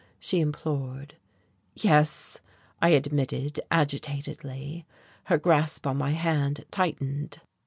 [0.19, 1.13] she implored.
[1.75, 2.39] "Yes,"
[2.81, 4.87] I admitted agitatedly.
[5.25, 7.39] Her grasp on my hand tightened.